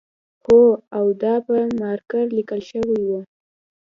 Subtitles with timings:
[0.45, 0.61] هو
[0.97, 3.11] او دا په مارکر لیکل شوی و